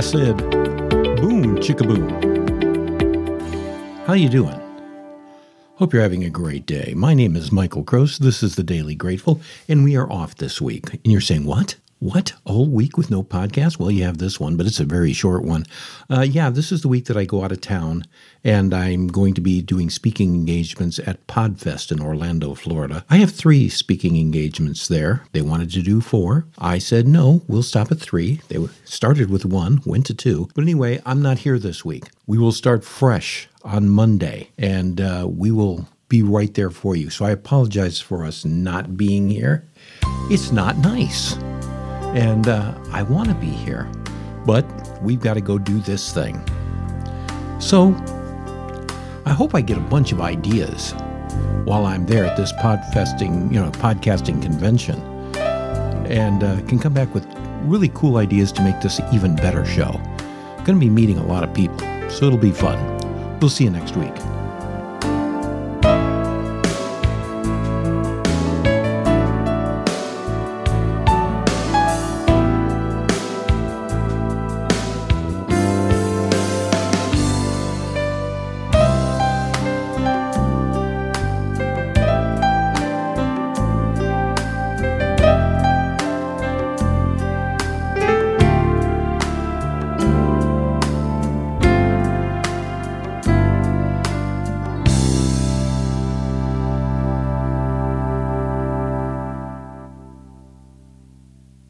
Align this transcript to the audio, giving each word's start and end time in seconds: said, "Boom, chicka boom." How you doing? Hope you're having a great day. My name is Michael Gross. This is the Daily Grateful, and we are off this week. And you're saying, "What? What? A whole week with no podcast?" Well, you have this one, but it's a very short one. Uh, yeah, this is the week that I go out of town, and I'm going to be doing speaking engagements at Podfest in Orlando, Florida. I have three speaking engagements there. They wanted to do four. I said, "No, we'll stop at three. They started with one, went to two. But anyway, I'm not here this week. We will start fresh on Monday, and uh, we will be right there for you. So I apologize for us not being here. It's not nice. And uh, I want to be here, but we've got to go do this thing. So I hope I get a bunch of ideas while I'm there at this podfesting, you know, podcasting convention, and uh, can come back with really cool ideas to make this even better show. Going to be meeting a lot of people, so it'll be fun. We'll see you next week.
said, 0.00 0.36
"Boom, 1.20 1.56
chicka 1.58 1.86
boom." 1.86 2.08
How 4.06 4.14
you 4.14 4.28
doing? 4.28 4.60
Hope 5.76 5.92
you're 5.92 6.02
having 6.02 6.24
a 6.24 6.30
great 6.30 6.66
day. 6.66 6.92
My 6.96 7.14
name 7.14 7.34
is 7.36 7.50
Michael 7.50 7.82
Gross. 7.82 8.18
This 8.18 8.42
is 8.42 8.54
the 8.54 8.62
Daily 8.62 8.94
Grateful, 8.94 9.40
and 9.68 9.82
we 9.82 9.96
are 9.96 10.10
off 10.10 10.36
this 10.36 10.60
week. 10.60 10.92
And 10.92 11.12
you're 11.12 11.20
saying, 11.20 11.44
"What? 11.44 11.76
What? 12.04 12.34
A 12.44 12.52
whole 12.52 12.68
week 12.68 12.98
with 12.98 13.10
no 13.10 13.22
podcast?" 13.22 13.78
Well, 13.78 13.90
you 13.90 14.04
have 14.04 14.18
this 14.18 14.38
one, 14.38 14.56
but 14.56 14.66
it's 14.66 14.78
a 14.78 14.84
very 14.84 15.14
short 15.14 15.42
one. 15.42 15.64
Uh, 16.10 16.20
yeah, 16.20 16.50
this 16.50 16.70
is 16.70 16.82
the 16.82 16.88
week 16.88 17.06
that 17.06 17.16
I 17.16 17.24
go 17.24 17.42
out 17.42 17.50
of 17.50 17.62
town, 17.62 18.04
and 18.44 18.74
I'm 18.74 19.06
going 19.06 19.32
to 19.32 19.40
be 19.40 19.62
doing 19.62 19.88
speaking 19.88 20.34
engagements 20.34 20.98
at 20.98 21.26
Podfest 21.28 21.90
in 21.90 22.02
Orlando, 22.02 22.52
Florida. 22.54 23.06
I 23.08 23.16
have 23.16 23.30
three 23.30 23.70
speaking 23.70 24.18
engagements 24.18 24.86
there. 24.86 25.22
They 25.32 25.40
wanted 25.40 25.70
to 25.70 25.80
do 25.80 26.02
four. 26.02 26.44
I 26.58 26.76
said, 26.76 27.08
"No, 27.08 27.40
we'll 27.48 27.62
stop 27.62 27.90
at 27.90 28.00
three. 28.00 28.42
They 28.48 28.58
started 28.84 29.30
with 29.30 29.46
one, 29.46 29.80
went 29.86 30.04
to 30.04 30.14
two. 30.14 30.50
But 30.54 30.64
anyway, 30.64 31.00
I'm 31.06 31.22
not 31.22 31.38
here 31.38 31.58
this 31.58 31.86
week. 31.86 32.10
We 32.26 32.36
will 32.36 32.52
start 32.52 32.84
fresh 32.84 33.48
on 33.62 33.88
Monday, 33.88 34.50
and 34.58 35.00
uh, 35.00 35.26
we 35.26 35.50
will 35.50 35.88
be 36.10 36.22
right 36.22 36.52
there 36.52 36.68
for 36.68 36.94
you. 36.96 37.08
So 37.08 37.24
I 37.24 37.30
apologize 37.30 37.98
for 37.98 38.26
us 38.26 38.44
not 38.44 38.94
being 38.94 39.30
here. 39.30 39.66
It's 40.30 40.52
not 40.52 40.76
nice. 40.76 41.34
And 42.14 42.48
uh, 42.48 42.74
I 42.92 43.02
want 43.02 43.28
to 43.28 43.34
be 43.34 43.50
here, 43.50 43.90
but 44.46 44.64
we've 45.02 45.20
got 45.20 45.34
to 45.34 45.40
go 45.40 45.58
do 45.58 45.80
this 45.80 46.12
thing. 46.12 46.42
So 47.58 47.94
I 49.26 49.32
hope 49.32 49.54
I 49.54 49.60
get 49.60 49.76
a 49.76 49.80
bunch 49.80 50.12
of 50.12 50.20
ideas 50.20 50.92
while 51.64 51.86
I'm 51.86 52.06
there 52.06 52.24
at 52.24 52.36
this 52.36 52.52
podfesting, 52.54 53.52
you 53.52 53.60
know, 53.60 53.70
podcasting 53.70 54.42
convention, 54.42 55.00
and 56.06 56.44
uh, 56.44 56.60
can 56.68 56.78
come 56.78 56.92
back 56.92 57.12
with 57.14 57.26
really 57.62 57.90
cool 57.94 58.18
ideas 58.18 58.52
to 58.52 58.62
make 58.62 58.80
this 58.80 59.00
even 59.12 59.34
better 59.34 59.64
show. 59.64 60.00
Going 60.58 60.78
to 60.78 60.86
be 60.86 60.90
meeting 60.90 61.18
a 61.18 61.26
lot 61.26 61.42
of 61.42 61.52
people, 61.52 61.78
so 62.10 62.26
it'll 62.26 62.38
be 62.38 62.52
fun. 62.52 62.78
We'll 63.40 63.50
see 63.50 63.64
you 63.64 63.70
next 63.70 63.96
week. 63.96 64.14